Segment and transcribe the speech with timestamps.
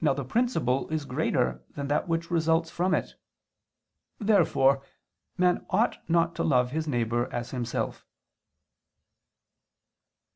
[0.00, 3.16] Now the principle is greater than that which results from it.
[4.20, 4.84] Therefore
[5.36, 8.06] man ought not to love his neighbor as himself.